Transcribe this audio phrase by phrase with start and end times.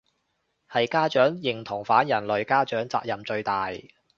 [0.67, 3.69] 係家長認同反人類，家長責任最大